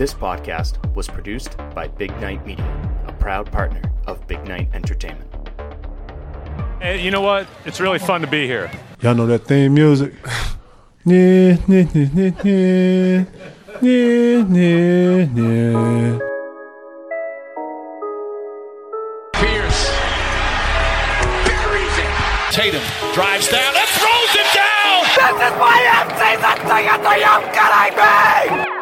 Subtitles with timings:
[0.00, 2.64] This podcast was produced by Big Night Media,
[3.06, 5.30] a proud partner of Big Night Entertainment.
[6.80, 7.46] Hey, you know what?
[7.66, 8.70] It's really fun to be here.
[9.02, 10.14] Y'all know that theme music?
[11.04, 13.24] Yeah, yeah, yeah, yeah,
[13.82, 16.18] yeah, yeah, yeah.
[19.34, 19.82] Pierce
[21.44, 22.12] buries it.
[22.52, 25.04] Tatum drives down and throws it down.
[25.12, 28.70] This is my MC, the thing at the young kidding me!
[28.70, 28.79] What's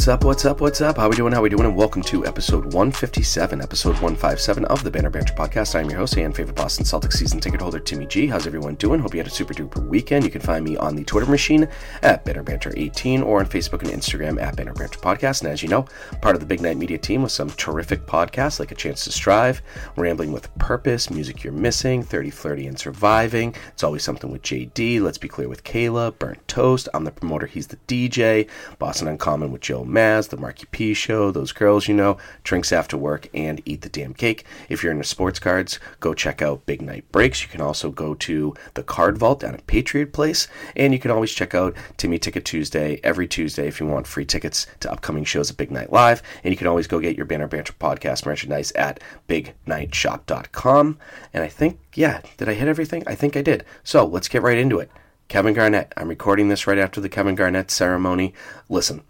[0.00, 0.96] what's up, what's up, what's up?
[0.96, 1.66] How we doing, how we doing?
[1.66, 5.78] And welcome to episode 157, episode 157 of the Banner Banter Podcast.
[5.78, 8.26] I'm your host and favorite Boston Celtics season ticket holder, Timmy G.
[8.26, 8.98] How's everyone doing?
[8.98, 10.24] Hope you had a super duper weekend.
[10.24, 11.68] You can find me on the Twitter machine
[12.00, 15.42] at Banner Banter 18 or on Facebook and Instagram at Banner Banter Podcast.
[15.42, 15.84] And as you know,
[16.22, 19.12] part of the Big Night Media team with some terrific podcasts like A Chance to
[19.12, 19.60] Strive,
[19.96, 23.54] Rambling with Purpose, Music You're Missing, 30 Flirty and Surviving.
[23.68, 25.02] It's always something with JD.
[25.02, 26.88] Let's be clear with Kayla, Burnt Toast.
[26.94, 28.48] I'm the promoter, he's the DJ.
[28.78, 32.96] Boston Uncommon with Joe Maz, The Marky P Show, Those Girls You Know, Drinks After
[32.96, 34.44] Work, and Eat the Damn Cake.
[34.68, 37.42] If you're into sports cards, go check out Big Night Breaks.
[37.42, 41.10] You can also go to the Card Vault down at Patriot Place, and you can
[41.10, 45.24] always check out Timmy Ticket Tuesday every Tuesday if you want free tickets to upcoming
[45.24, 46.22] shows at Big Night Live.
[46.44, 50.98] And you can always go get your Banner Banter podcast merchandise at bignightshop.com.
[51.34, 53.02] And I think, yeah, did I hit everything?
[53.06, 53.64] I think I did.
[53.82, 54.90] So let's get right into it.
[55.30, 55.92] Kevin Garnett.
[55.96, 58.34] I'm recording this right after the Kevin Garnett ceremony.
[58.68, 59.02] Listen,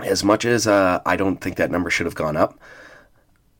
[0.00, 2.58] as much as uh, I don't think that number should have gone up,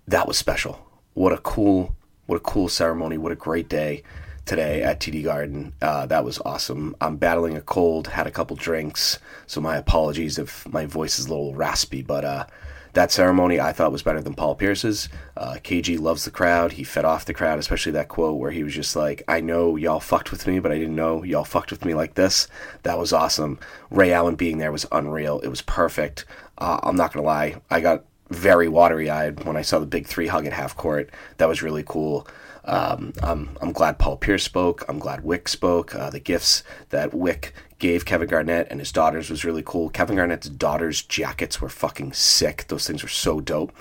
[0.08, 0.84] that was special.
[1.14, 1.94] What a cool,
[2.26, 3.18] what a cool ceremony.
[3.18, 4.02] What a great day
[4.44, 5.72] today at TD Garden.
[5.80, 6.94] Uh, that was awesome.
[7.00, 11.26] I'm battling a cold, had a couple drinks, so my apologies if my voice is
[11.26, 12.46] a little raspy, but uh,
[12.94, 15.08] that ceremony I thought was better than Paul Pierce's.
[15.36, 16.72] Uh, KG loves the crowd.
[16.72, 19.76] He fed off the crowd, especially that quote where he was just like, I know
[19.76, 22.48] y'all fucked with me, but I didn't know y'all fucked with me like this.
[22.84, 23.58] That was awesome.
[23.90, 25.40] Ray Allen being there was unreal.
[25.40, 26.24] It was perfect.
[26.58, 27.60] Uh, I'm not going to lie.
[27.70, 31.10] I got very watery eyed when I saw the big three hug at half court.
[31.38, 32.26] That was really cool.
[32.64, 34.84] Um, I'm, I'm glad Paul Pierce spoke.
[34.88, 35.94] I'm glad Wyc spoke.
[35.94, 39.90] Uh, the gifts that Wyc gave Kevin Garnett and his daughters was really cool.
[39.90, 42.66] Kevin Garnett's daughters' jackets were fucking sick.
[42.68, 43.72] Those things were so dope.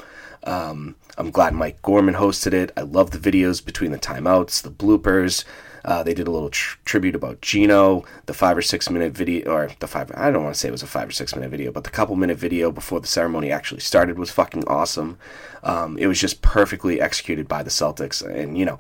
[0.44, 2.72] Um, I'm glad Mike Gorman hosted it.
[2.76, 5.46] I love the videos between the timeouts, the bloopers.
[5.86, 9.52] Uh, they did a little tr- tribute about Gino, the five or six minute video,
[9.52, 11.50] or the five, I don't want to say it was a five or six minute
[11.50, 15.18] video, but the couple minute video before the ceremony actually started was fucking awesome.
[15.64, 18.26] Um, it was just perfectly executed by the Celtics.
[18.26, 18.80] And, you know,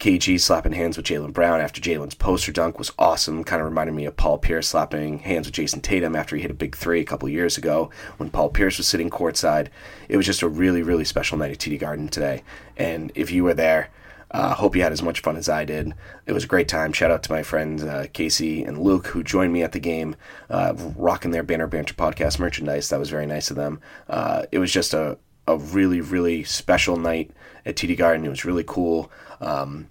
[0.00, 3.44] KG slapping hands with Jaylen Brown after Jaylen's poster dunk was awesome.
[3.44, 6.50] Kind of reminded me of Paul Pierce slapping hands with Jayson Tatum after he hit
[6.50, 9.68] a big three a couple years ago when Paul Pierce was sitting courtside.
[10.08, 12.42] It was just a really, really special night at TD Garden today.
[12.76, 13.88] And if you were there,
[14.34, 15.94] uh, hope you had as much fun as I did.
[16.26, 16.92] It was a great time.
[16.92, 20.16] Shout out to my friends uh, Casey and Luke who joined me at the game,
[20.50, 22.88] uh, rocking their Banner Banter podcast merchandise.
[22.88, 23.80] That was very nice of them.
[24.08, 27.30] Uh, it was just a, a really, really special night
[27.64, 28.26] at TD Garden.
[28.26, 29.08] It was really cool.
[29.40, 29.86] Um,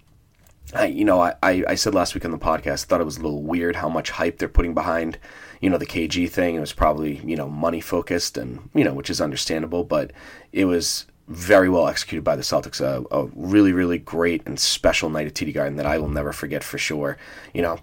[0.74, 3.16] I, you know, I, I said last week on the podcast, I thought it was
[3.16, 5.18] a little weird how much hype they're putting behind,
[5.62, 6.56] you know, the KG thing.
[6.56, 10.12] It was probably, you know, money focused and, you know, which is understandable, but
[10.52, 12.80] it was very well executed by the Celtics.
[12.80, 16.32] A, a, really, really great and special night at TD Garden that I will never
[16.32, 17.16] forget for sure.
[17.52, 17.78] You know,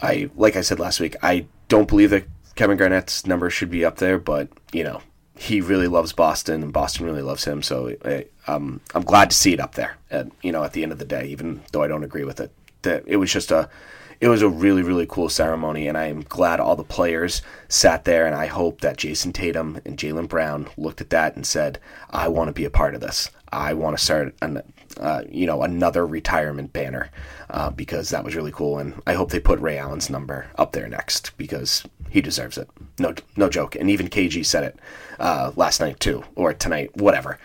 [0.00, 3.84] I like I said last week, I don't believe that Kevin Garnett's number should be
[3.84, 5.00] up there, but you know,
[5.36, 7.62] he really loves Boston and Boston really loves him.
[7.62, 9.96] So I, um, I'm glad to see it up there.
[10.10, 12.40] At you know, at the end of the day, even though I don't agree with
[12.40, 13.70] it, that it was just a
[14.20, 18.26] it was a really really cool ceremony and i'm glad all the players sat there
[18.26, 21.78] and i hope that Jayson tatum and Jaylen brown looked at that and said
[22.10, 23.30] i want to be a part of this.
[23.52, 24.62] I want to start an,
[24.98, 27.10] uh, you know another retirement banner
[27.48, 30.72] uh, because that was really cool and i hope they put ray allen's number up
[30.72, 32.68] there next because he deserves it.
[32.98, 34.78] No no joke and even kg said it
[35.18, 37.38] uh, last night too or tonight whatever.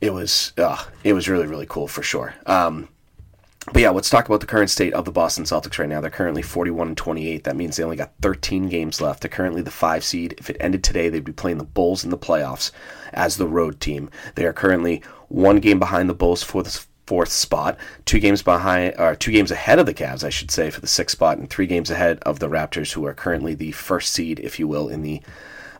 [0.00, 2.34] It was uh, it was really really cool for sure.
[2.46, 2.88] Um,
[3.72, 6.00] but yeah, let's talk about the current state of the Boston Celtics right now.
[6.00, 7.44] They're currently 41 and 28.
[7.44, 9.20] That means they only got 13 games left.
[9.20, 10.34] They're currently the five seed.
[10.38, 12.70] If it ended today, they'd be playing the Bulls in the playoffs
[13.12, 14.10] as the road team.
[14.34, 18.94] They are currently one game behind the Bulls for the fourth spot, two games behind,
[18.98, 21.48] or two games ahead of the Cavs, I should say, for the sixth spot, and
[21.48, 24.88] three games ahead of the Raptors, who are currently the first seed, if you will,
[24.88, 25.22] in the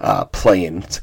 [0.00, 1.02] uh, play-ins.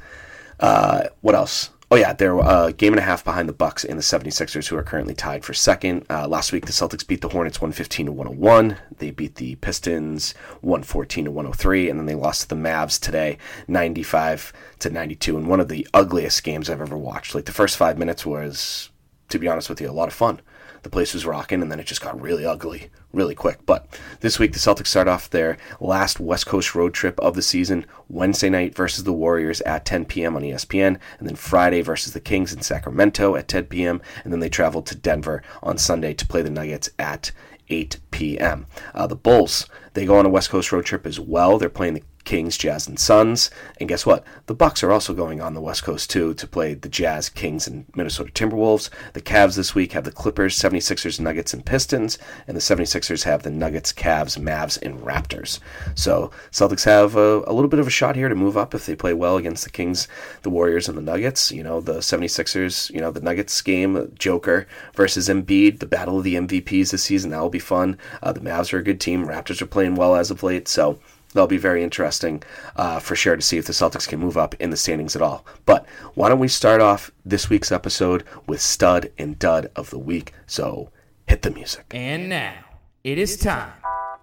[0.59, 1.69] Uh, what else?
[1.91, 4.75] Oh yeah, they're a game and a half behind the Bucks and the 76ers, who
[4.75, 6.03] are currently tied for second.
[6.09, 8.77] Uh, last week, the Celtics beat the Hornets 115 to 101.
[8.97, 13.37] They beat the Pistons 114 to 103, and then they lost to the Mavs today
[13.67, 17.35] 95 to 92 in one of the ugliest games I've ever watched.
[17.35, 18.89] Like the first five minutes was,
[19.29, 20.41] to be honest with you, a lot of fun
[20.85, 23.65] the place was rocking, and then it just got really ugly really quick.
[23.65, 23.87] But
[24.19, 27.85] this week, the Celtics start off their last West Coast road trip of the season
[28.07, 30.35] Wednesday night versus the Warriors at 10 p.m.
[30.35, 34.41] on ESPN, and then Friday versus the Kings in Sacramento at 10 p.m., and then
[34.41, 37.31] they travel to Denver on Sunday to play the Nuggets at
[37.69, 38.67] 8 p.m.
[38.93, 41.57] Uh, the Bulls, they go on a West Coast road trip as well.
[41.57, 43.49] They're playing the Kings, Jazz, and Suns.
[43.79, 44.25] And guess what?
[44.47, 47.67] The Bucks are also going on the West Coast too to play the Jazz, Kings,
[47.67, 48.89] and Minnesota Timberwolves.
[49.13, 52.17] The Cavs this week have the Clippers, 76ers, Nuggets, and Pistons,
[52.47, 55.59] and the 76ers have the Nuggets, Cavs, Mavs, and Raptors.
[55.93, 58.85] So Celtics have a, a little bit of a shot here to move up if
[58.85, 60.07] they play well against the Kings,
[60.41, 61.51] the Warriors, and the Nuggets.
[61.51, 66.23] You know, the 76ers, you know, the Nuggets game, Joker versus Embiid, the battle of
[66.23, 67.29] the MVPs this season.
[67.31, 67.97] That will be fun.
[68.21, 69.27] Uh, the Mavs are a good team.
[69.27, 70.67] Raptors are playing well as of late.
[70.67, 70.99] So
[71.35, 72.41] that'll be very interesting
[72.77, 75.21] uh, for sure to see if the Celtics can move up in the standings at
[75.21, 75.45] all.
[75.65, 75.85] But
[76.15, 80.31] why don't we start off this week's episode with stud and dud of the week?
[80.47, 80.89] So
[81.27, 81.91] hit the music.
[81.91, 82.55] And now
[83.03, 83.73] it is time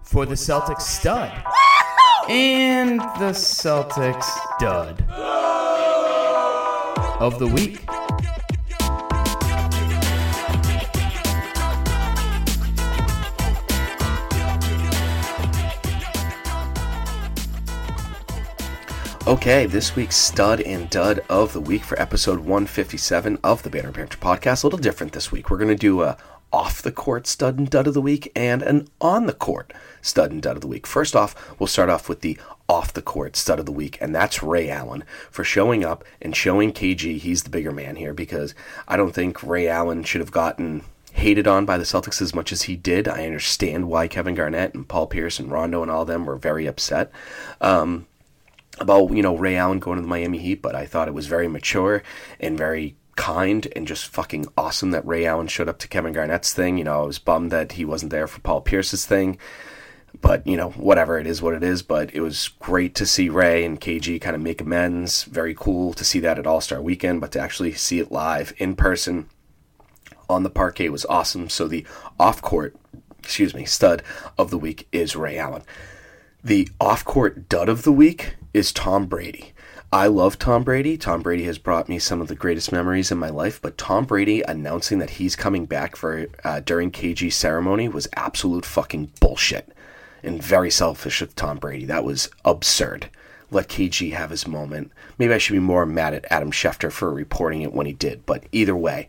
[0.03, 1.31] for the Celtics stud
[2.29, 4.29] and the Celtics
[4.59, 5.05] dud
[7.21, 7.92] of the week.
[19.25, 23.89] Okay, this week's stud and dud of the week for episode 157 of the Banner
[23.89, 24.63] Banter podcast.
[24.63, 25.49] A little different this week.
[25.49, 26.17] We're going to do a
[26.51, 29.71] off the court stud and dud of the week and an on the court
[30.01, 30.85] stud and dud of the week.
[30.85, 32.37] First off, we'll start off with the
[32.67, 36.35] off the court stud of the week, and that's Ray Allen for showing up and
[36.35, 38.53] showing KG he's the bigger man here because
[38.89, 40.83] I don't think Ray Allen should have gotten
[41.13, 43.07] hated on by the Celtics as much as he did.
[43.07, 46.65] I understand why Kevin Garnett and Paul Pierce and Rondo and all them were very
[46.65, 47.09] upset.
[47.61, 48.07] Um,
[48.79, 51.27] about you know Ray Allen going to the Miami Heat, but I thought it was
[51.27, 52.03] very mature
[52.39, 56.53] and very kind and just fucking awesome that Ray Allen showed up to Kevin Garnett's
[56.53, 56.77] thing.
[56.77, 59.37] You know, I was bummed that he wasn't there for Paul Pierce's thing.
[60.21, 61.81] But, you know, whatever, it is what it is.
[61.81, 65.23] But it was great to see Ray and KG kind of make amends.
[65.23, 68.53] Very cool to see that at All Star Weekend, but to actually see it live
[68.57, 69.27] in person
[70.29, 71.49] on the parquet was awesome.
[71.49, 71.85] So the
[72.19, 72.75] off court,
[73.19, 74.03] excuse me, stud
[74.37, 75.63] of the week is Ray Allen.
[76.45, 79.53] The off court dud of the week is Tom Brady.
[79.93, 80.97] I love Tom Brady.
[80.97, 84.03] Tom Brady has brought me some of the greatest memories in my life, but Tom
[84.03, 89.71] Brady announcing that he's coming back for uh, during KG ceremony was absolute fucking bullshit
[90.21, 91.85] and very selfish of Tom Brady.
[91.85, 93.09] That was absurd.
[93.49, 94.91] Let KG have his moment.
[95.17, 98.25] Maybe I should be more mad at Adam Schefter for reporting it when he did,
[98.25, 99.07] but either way,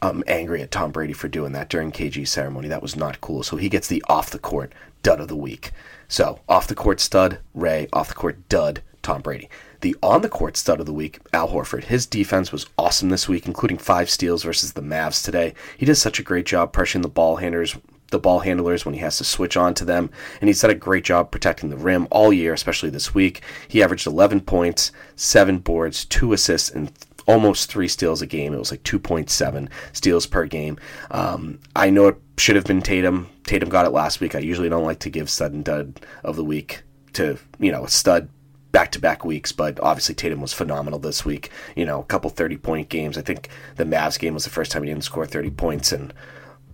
[0.00, 2.68] I'm angry at Tom Brady for doing that during KG ceremony.
[2.68, 3.42] That was not cool.
[3.42, 4.72] So he gets the off the court
[5.02, 5.72] dud of the week.
[6.08, 7.88] So, off the court stud, Ray.
[7.92, 9.48] Off the court dud, Tom Brady.
[9.80, 11.84] The on the court stud of the week, Al Horford.
[11.84, 15.54] His defense was awesome this week, including five steals versus the Mavs today.
[15.76, 17.76] He does such a great job pressuring the ball handlers,
[18.10, 20.10] the ball handlers when he has to switch on to them,
[20.40, 23.42] and he's done a great job protecting the rim all year, especially this week.
[23.68, 26.90] He averaged 11 points, seven boards, two assists, and
[27.28, 28.54] almost three steals a game.
[28.54, 30.78] It was like 2.7 steals per game.
[31.10, 33.28] Um, I know it should have been Tatum.
[33.44, 34.34] Tatum got it last week.
[34.34, 36.82] I usually don't like to give sudden dud of the week
[37.12, 38.30] to, you know, a stud
[38.72, 41.50] back to back weeks, but obviously Tatum was phenomenal this week.
[41.76, 43.18] You know, a couple 30 point games.
[43.18, 46.12] I think the Mavs game was the first time he didn't score 30 points in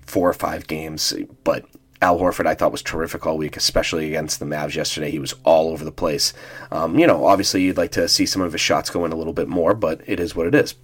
[0.07, 1.67] four or five games, but
[2.03, 5.11] Al Horford, I thought was terrific all week, especially against the Mavs yesterday.
[5.11, 6.33] He was all over the place.
[6.71, 9.17] Um, you know, obviously you'd like to see some of his shots go in a
[9.17, 10.75] little bit more, but it is what it is.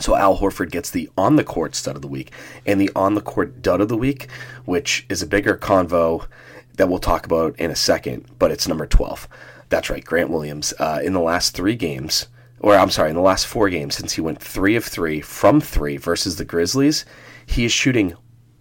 [0.00, 2.32] So Al Horford gets the on the court stud of the week
[2.64, 4.28] and the on the court dud of the week,
[4.64, 6.26] which is a bigger convo
[6.76, 9.28] that we'll talk about in a second, but it's number 12.
[9.68, 10.72] That's right, Grant Williams.
[10.78, 12.28] Uh, in the last three games,
[12.60, 15.60] or I'm sorry, in the last four games, since he went three of three from
[15.60, 17.04] three versus the Grizzlies,
[17.44, 18.14] he is shooting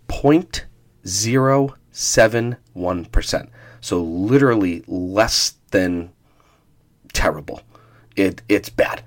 [0.08, 0.66] point
[1.04, 3.50] 0.71%.
[3.82, 6.14] So literally less than
[7.14, 7.62] terrible.
[8.16, 9.04] It it's bad.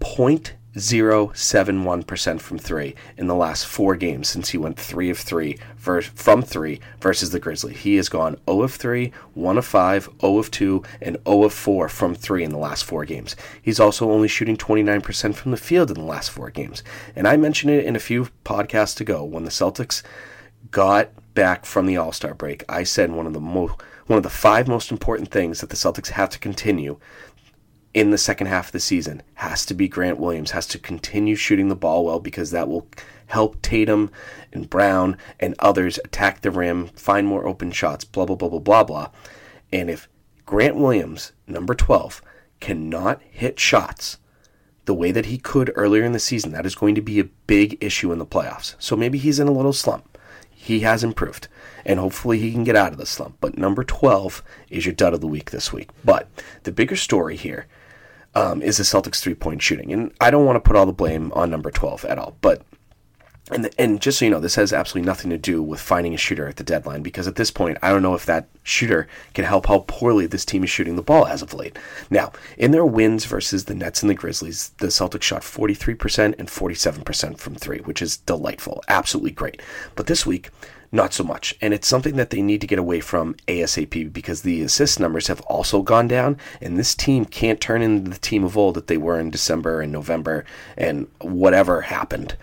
[0.00, 6.10] 0.071% from three in the last four games since he went three of three vers-
[6.14, 7.78] from three versus the Grizzlies.
[7.78, 11.54] He has gone 0 of 3, 1 of 5, 0 of 2, and 0 of
[11.54, 13.34] 4 from three in the last four games.
[13.62, 16.82] He's also only shooting 29% from the field in the last four games.
[17.16, 20.02] And I mentioned it in a few podcasts ago when the Celtics
[20.70, 22.64] got back from the All Star break.
[22.68, 25.76] I said one of the most one of the five most important things that the
[25.76, 26.98] Celtics have to continue
[27.94, 31.36] in the second half of the season has to be Grant Williams, has to continue
[31.36, 32.88] shooting the ball well because that will
[33.26, 34.10] help Tatum
[34.52, 38.58] and Brown and others attack the rim, find more open shots, blah, blah, blah, blah,
[38.58, 39.10] blah, blah.
[39.72, 40.08] And if
[40.44, 42.20] Grant Williams, number 12,
[42.60, 44.18] cannot hit shots
[44.86, 47.24] the way that he could earlier in the season, that is going to be a
[47.24, 48.74] big issue in the playoffs.
[48.78, 50.13] So maybe he's in a little slump.
[50.64, 51.48] He has improved,
[51.84, 53.36] and hopefully he can get out of the slump.
[53.38, 55.90] But number 12 is your dud of the week this week.
[56.02, 56.26] But
[56.62, 57.66] the bigger story here
[58.34, 59.92] um, is the Celtics three point shooting.
[59.92, 62.38] And I don't want to put all the blame on number 12 at all.
[62.40, 62.62] But,
[63.50, 66.18] and, and just so you know, this has absolutely nothing to do with finding a
[66.18, 69.44] shooter at the deadline because at this point, I don't know if that shooter can
[69.44, 71.78] help how poorly this team is shooting the ball as of late.
[72.08, 76.48] Now, in their wins versus the Nets and the Grizzlies, the Celtics shot 43% and
[76.48, 78.82] 47% from three, which is delightful.
[78.88, 79.60] Absolutely great.
[79.94, 80.50] But this week,
[80.94, 81.54] not so much.
[81.60, 85.26] And it's something that they need to get away from ASAP because the assist numbers
[85.26, 88.86] have also gone down, and this team can't turn into the team of old that
[88.86, 90.44] they were in December and November
[90.76, 92.36] and whatever happened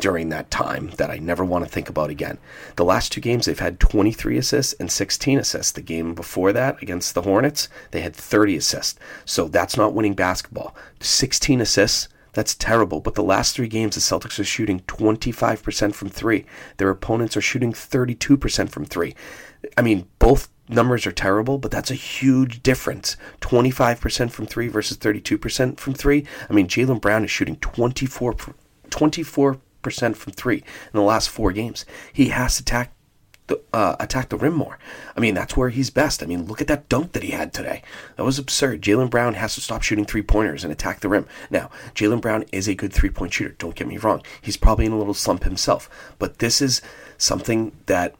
[0.00, 2.38] during that time that I never want to think about again.
[2.76, 5.72] The last two games, they've had 23 assists and 16 assists.
[5.72, 8.98] The game before that against the Hornets, they had 30 assists.
[9.26, 10.74] So that's not winning basketball.
[11.00, 12.08] 16 assists
[12.38, 13.00] that's terrible.
[13.00, 16.46] But the last three games, the Celtics are shooting 25% from three.
[16.76, 19.16] Their opponents are shooting 32% from three.
[19.76, 23.16] I mean, both numbers are terrible, but that's a huge difference.
[23.40, 26.24] 25% from three versus 32% from three.
[26.48, 28.34] I mean, Jaylen Brown is shooting 24,
[28.88, 31.84] 24% from three in the last four games.
[32.12, 32.92] He has to attack
[33.48, 34.78] the, uh, attack the rim more.
[35.16, 36.22] I mean, that's where he's best.
[36.22, 37.82] I mean, look at that dunk that he had today.
[38.16, 38.82] That was absurd.
[38.82, 41.26] Jaylen Brown has to stop shooting three pointers and attack the rim.
[41.50, 43.54] Now, Jaylen Brown is a good three point shooter.
[43.58, 44.22] Don't get me wrong.
[44.40, 45.90] He's probably in a little slump himself.
[46.18, 46.80] But this is
[47.16, 48.14] something that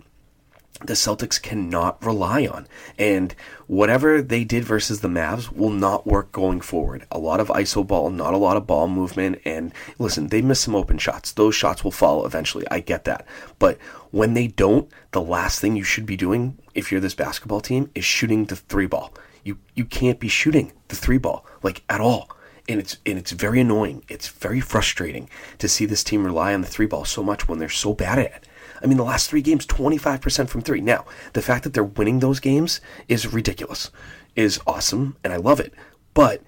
[0.84, 2.66] the Celtics cannot rely on.
[2.98, 3.34] And
[3.66, 7.04] whatever they did versus the Mavs will not work going forward.
[7.10, 9.40] A lot of iso ball, not a lot of ball movement.
[9.44, 11.32] And listen, they miss some open shots.
[11.32, 12.64] Those shots will fall eventually.
[12.70, 13.26] I get that.
[13.58, 13.78] But
[14.10, 17.90] when they don't, the last thing you should be doing if you're this basketball team
[17.94, 19.12] is shooting the three ball.
[19.44, 22.30] You you can't be shooting the three ball like at all.
[22.68, 24.04] And it's and it's very annoying.
[24.08, 27.58] It's very frustrating to see this team rely on the three ball so much when
[27.58, 28.47] they're so bad at it.
[28.82, 30.80] I mean, the last three games, 25% from three.
[30.80, 33.90] Now, the fact that they're winning those games is ridiculous,
[34.36, 35.74] is awesome, and I love it.
[36.14, 36.42] But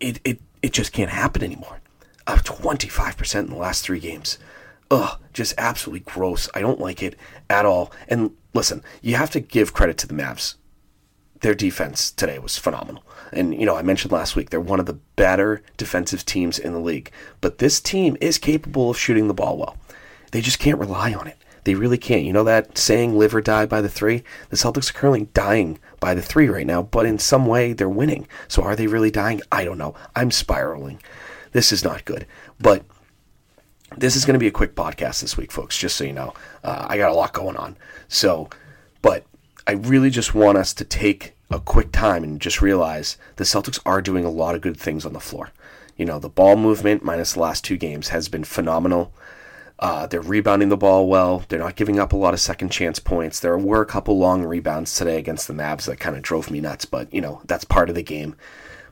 [0.00, 1.80] it, it, it just can't happen anymore.
[2.26, 4.38] Uh, 25% in the last three games.
[4.90, 6.48] Ugh, just absolutely gross.
[6.54, 7.16] I don't like it
[7.48, 7.90] at all.
[8.08, 10.56] And listen, you have to give credit to the Mavs.
[11.40, 13.02] Their defense today was phenomenal.
[13.32, 16.72] And, you know, I mentioned last week, they're one of the better defensive teams in
[16.72, 17.10] the league.
[17.40, 19.76] But this team is capable of shooting the ball well.
[20.32, 21.36] They just can't rely on it.
[21.64, 22.24] They really can't.
[22.24, 24.24] You know that saying, live or die by the three?
[24.50, 27.88] The Celtics are currently dying by the three right now, but in some way they're
[27.88, 28.26] winning.
[28.48, 29.40] So are they really dying?
[29.52, 29.94] I don't know.
[30.16, 31.00] I'm spiraling.
[31.52, 32.26] This is not good.
[32.58, 32.84] But
[33.96, 36.34] this is going to be a quick podcast this week, folks, just so you know.
[36.64, 37.76] Uh, I got a lot going on.
[38.08, 38.50] So,
[39.02, 39.24] but
[39.66, 43.78] I really just want us to take a quick time and just realize the Celtics
[43.86, 45.50] are doing a lot of good things on the floor.
[45.96, 49.12] You know, the ball movement, minus the last two games, has been phenomenal.
[49.82, 51.42] Uh, they're rebounding the ball well.
[51.48, 53.40] They're not giving up a lot of second chance points.
[53.40, 56.60] There were a couple long rebounds today against the Mavs that kind of drove me
[56.60, 58.36] nuts, but you know that's part of the game.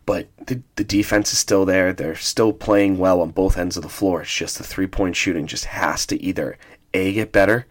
[0.05, 1.93] But the the defense is still there.
[1.93, 4.23] They're still playing well on both ends of the floor.
[4.23, 6.59] It's just the three point shooting just has to either
[6.93, 7.69] a get better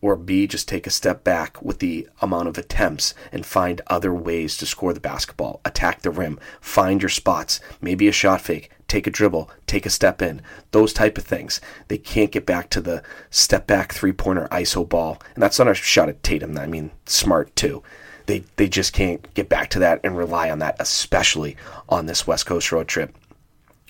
[0.00, 4.14] or B, just take a step back with the amount of attempts and find other
[4.14, 5.60] ways to score the basketball.
[5.64, 9.90] Attack the rim, find your spots, maybe a shot fake, take a dribble, take a
[9.90, 11.60] step in, those type of things.
[11.88, 15.20] They can't get back to the step back three pointer ISO ball.
[15.34, 17.82] And that's not a shot at Tatum, I mean, smart too.
[18.26, 21.56] They, they just can't get back to that and rely on that, especially
[21.88, 23.14] on this West Coast road trip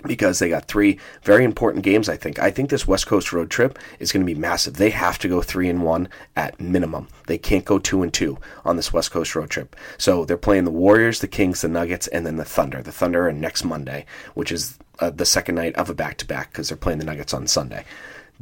[0.05, 2.09] because they got three very important games.
[2.09, 2.39] I think.
[2.39, 4.75] I think this West Coast road trip is going to be massive.
[4.75, 7.09] They have to go three and one at minimum.
[7.27, 9.77] They can't go two and two on this West Coast road trip.
[9.99, 12.83] So they're playing the Warriors, the Kings, the Nuggets, and then the Thunder.
[12.83, 16.27] The Thunder are next Monday, which is uh, the second night of a back to
[16.27, 17.85] back because they're playing the Nuggets on Sunday.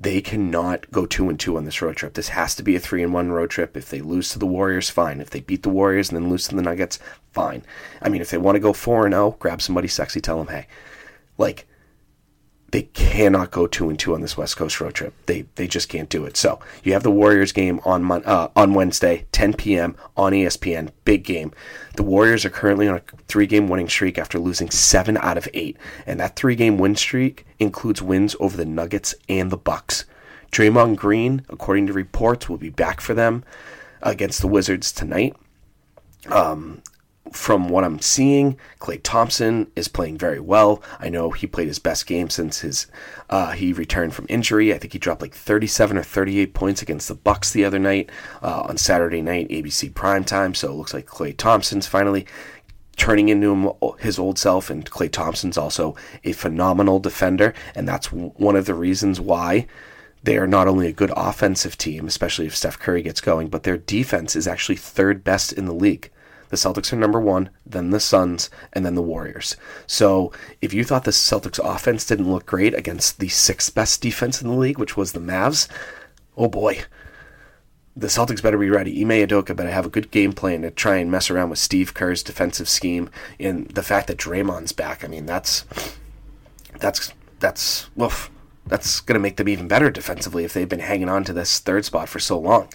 [0.01, 2.15] They cannot go two and two on this road trip.
[2.15, 3.77] This has to be a three and one road trip.
[3.77, 5.21] If they lose to the Warriors, fine.
[5.21, 7.01] If they beat the Warriors and then lose to the Nuggets,
[7.33, 7.65] fine.
[8.01, 10.55] I mean, if they want to go four and zero, grab somebody sexy, tell them,
[10.55, 10.69] hey,
[11.39, 11.67] like
[12.71, 15.15] they cannot go two and two on this West Coast road trip.
[15.27, 16.37] They they just can't do it.
[16.37, 19.97] So you have the Warriors game on Mon- uh, on Wednesday, 10 p.m.
[20.17, 20.91] on ESPN.
[21.05, 21.53] Big game.
[21.97, 25.49] The Warriors are currently on a three game winning streak after losing seven out of
[25.55, 30.05] eight, and that three game win streak includes wins over the Nuggets and the Bucks.
[30.53, 33.45] Draymond Green, according to reports, will be back for them
[34.03, 35.37] against the Wizards tonight
[37.33, 40.83] from what I'm seeing, Klay Thompson is playing very well.
[40.99, 42.87] I know he played his best game since his
[43.31, 44.73] uh, he returned from injury.
[44.73, 48.11] I think he dropped like 37 or 38 points against the Bucks the other night
[48.43, 50.55] uh, on Saturday night ABC primetime.
[50.57, 52.27] So it looks like Klay Thompson's finally
[52.97, 53.71] turning into him,
[54.01, 54.71] his old self.
[54.71, 59.67] And Klay Thompson's also a phenomenal defender, and that's one of the reasons why.
[60.25, 63.63] They are not only a good offensive team, especially if Steph Curry gets going, but
[63.63, 66.11] their defense is actually third best in the league.
[66.49, 69.57] The Celtics are number one, then the Suns, and then the Warriors.
[69.87, 74.41] So if you thought the Celtics offense didn't look great against the sixth best defense
[74.41, 75.69] in the league, which was the Mavs,
[76.37, 76.83] oh boy.
[77.97, 79.03] The Celtics better be ready.
[79.03, 81.95] Ime Udoka better have a good game plan to try and mess around with Steve
[81.95, 83.11] Kerr's defensive scheme.
[83.41, 85.65] And the fact that Draymond's back, I mean, that's
[86.79, 88.31] that's that's woof.
[88.67, 91.59] That's going to make them even better defensively if they've been hanging on to this
[91.59, 92.69] third spot for so long.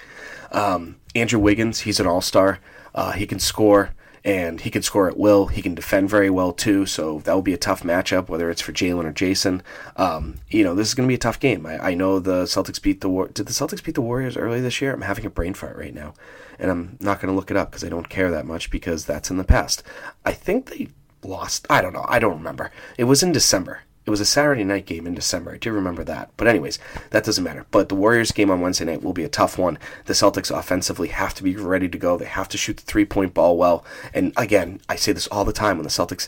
[0.51, 2.59] Um, Andrew Wiggins, he's an all star.
[2.95, 3.91] Uh, he can score,
[4.25, 5.47] and he can score at will.
[5.47, 6.85] He can defend very well too.
[6.85, 9.61] So that will be a tough matchup, whether it's for Jaylen or Jayson.
[9.97, 11.65] Um, you know, this is going to be a tough game.
[11.65, 13.27] I, I know the Celtics beat the War.
[13.27, 14.93] Did the Celtics beat the Warriors early this year?
[14.93, 16.13] I'm having a brain fart right now,
[16.59, 19.05] and I'm not going to look it up because I don't care that much because
[19.05, 19.83] that's in the past.
[20.25, 20.89] I think they
[21.23, 21.67] lost.
[21.69, 22.05] I don't know.
[22.07, 22.71] I don't remember.
[22.97, 23.81] It was in December.
[24.05, 25.53] It was a Saturday night game in December.
[25.53, 26.31] I do remember that.
[26.35, 26.77] But anyways,
[27.11, 27.65] that doesn't matter.
[27.71, 29.79] But the Warriors game on Wednesday night will be a tough one.
[30.05, 32.17] The Celtics offensively have to be ready to go.
[32.17, 33.85] They have to shoot the three-point ball well.
[34.13, 36.27] And again, I say this all the time when the Celtics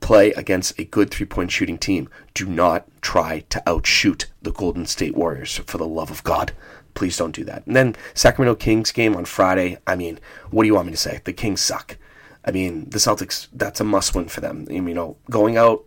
[0.00, 5.16] play against a good three-point shooting team, do not try to outshoot the Golden State
[5.16, 6.52] Warriors for the love of God.
[6.94, 7.64] Please don't do that.
[7.66, 9.78] And then Sacramento Kings game on Friday.
[9.86, 10.18] I mean,
[10.50, 11.20] what do you want me to say?
[11.22, 11.96] The Kings suck.
[12.44, 14.66] I mean, the Celtics, that's a must win for them.
[14.68, 15.84] You know, going out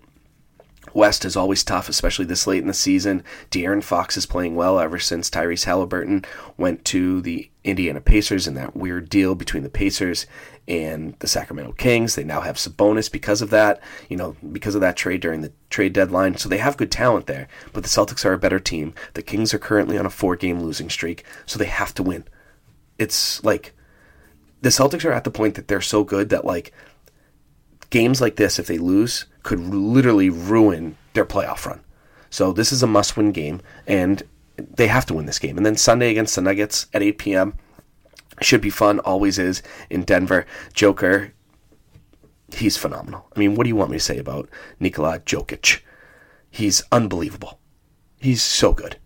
[0.95, 3.21] West is always tough, especially this late in the season.
[3.51, 6.25] De'Aaron Fox is playing well ever since Tyrese Haliburton
[6.57, 10.25] went to the Indiana Pacers in that weird deal between the Pacers
[10.69, 12.15] and the Sacramento Kings.
[12.15, 15.51] They now have Sabonis because of that, you know, because of that trade during the
[15.69, 16.37] trade deadline.
[16.37, 18.93] So they have good talent there, but the Celtics are a better team.
[19.15, 22.23] The Kings are currently on a four game losing streak, so they have to win.
[22.97, 23.73] It's like
[24.61, 26.71] the Celtics are at the point that they're so good that like
[27.95, 31.79] games like this, if they lose, could literally ruin their playoff run.
[32.29, 34.21] So this is a must-win game, and
[34.57, 35.55] they have to win this game.
[35.55, 37.53] And then Sunday against the Nuggets at 8 p.m.
[38.41, 38.99] should be fun.
[38.99, 40.45] Always is in Denver.
[40.73, 41.31] Joker,
[42.53, 43.31] he's phenomenal.
[43.33, 45.79] I mean, what do you want me to say about Nikola Jokic?
[46.51, 47.61] He's unbelievable.
[48.19, 48.97] He's so good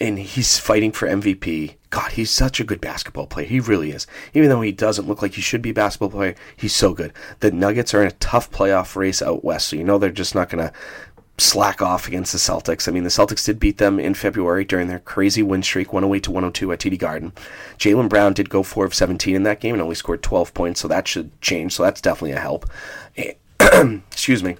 [0.00, 1.76] and he's fighting for MVP.
[1.90, 3.46] God, he's such a good basketball player.
[3.46, 4.06] He really is.
[4.32, 7.12] Even though he doesn't look like he should be a basketball player, he's so good.
[7.40, 10.34] The Nuggets are in a tough playoff race out west, so you know they're just
[10.34, 10.72] not going to
[11.36, 12.86] slack off against the Celtics.
[12.86, 16.22] I mean, the Celtics did beat them in February during their crazy win streak, 108
[16.24, 17.32] to 102 at TD Garden.
[17.78, 20.80] Jaylen Brown did go 4 of 17 in that game and only scored 12 points,
[20.80, 21.74] so that should change.
[21.74, 22.66] So that's definitely a help.
[23.60, 24.56] Excuse me.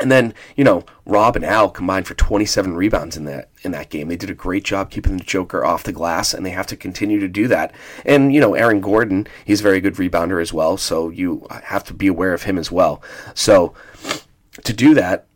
[0.00, 3.90] And then, you know, Rob and Al combined for 27 rebounds in that in that
[3.90, 4.08] game.
[4.08, 6.76] They did a great job keeping the Joker off the glass, and they have to
[6.76, 7.74] continue to do that.
[8.04, 11.84] And you know, Aaron Gordon, he's a very good rebounder as well, so you have
[11.84, 13.02] to be aware of him as well.
[13.34, 13.74] So
[14.64, 15.26] to do that,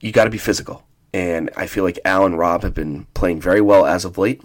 [0.00, 0.84] you got to be physical.
[1.12, 4.42] And I feel like Al and Rob have been playing very well as of late,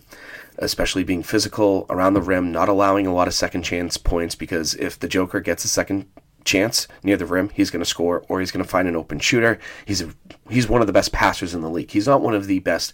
[0.57, 4.73] especially being physical around the rim, not allowing a lot of second chance points because
[4.75, 6.07] if the Joker gets a second
[6.45, 9.19] chance near the rim, he's going to score or he's going to find an open
[9.19, 9.59] shooter.
[9.85, 10.09] He's a,
[10.49, 11.91] he's one of the best passers in the league.
[11.91, 12.93] He's not one of the best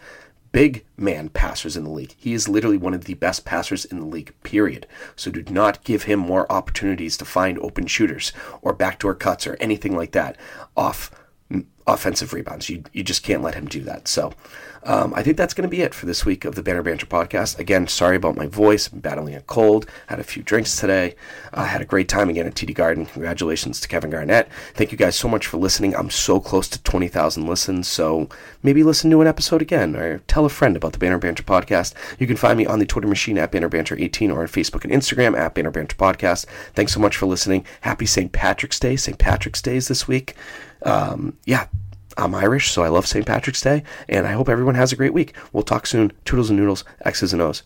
[0.52, 2.14] big man passers in the league.
[2.18, 4.88] He is literally one of the best passers in the league, period.
[5.16, 9.56] So do not give him more opportunities to find open shooters or backdoor cuts or
[9.60, 10.38] anything like that
[10.76, 11.12] off
[11.88, 12.70] offensive rebounds.
[12.70, 14.08] You, you just can't let him do that.
[14.08, 14.34] So
[14.84, 17.06] um, I think that's going to be it for this week of the Banner Banter
[17.06, 17.60] podcast.
[17.60, 18.92] Again, sorry about my voice.
[18.92, 19.86] I'm battling a cold.
[20.08, 21.16] Had a few drinks today.
[21.54, 23.06] I uh, had a great time again at TD Garden.
[23.06, 24.50] Congratulations to Kevin Garnett.
[24.74, 25.96] Thank you guys so much for listening.
[25.96, 27.88] I'm so close to 20,000 listens.
[27.88, 28.28] So
[28.64, 31.94] maybe listen to an episode again or tell a friend about the Banner Banter podcast.
[32.18, 34.84] You can find me on the Twitter machine at Banner Banter 18 or on Facebook
[34.84, 36.48] and Instagram at Banner Banter podcast.
[36.74, 37.66] Thanks so much for listening.
[37.82, 38.32] Happy St.
[38.32, 38.96] Patrick's Day.
[38.96, 39.18] St.
[39.18, 40.36] Patrick's Day is this week.
[40.84, 41.68] Um, yeah,
[42.18, 43.26] I'm Irish, so I love St.
[43.26, 45.36] Patrick's Day, and I hope everyone has a great week.
[45.54, 46.12] We'll talk soon.
[46.26, 47.64] Toodles and noodles, X's and O's.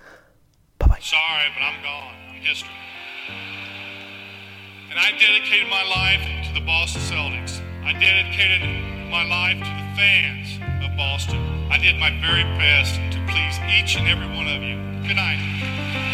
[0.79, 0.99] Bye bye.
[1.01, 2.13] Sorry, but I'm gone.
[2.29, 2.69] I'm history.
[4.89, 7.61] And I dedicated my life to the Boston Celtics.
[7.83, 11.37] I dedicated my life to the fans of Boston.
[11.71, 14.75] I did my very best to please each and every one of you.
[15.07, 16.04] Good night.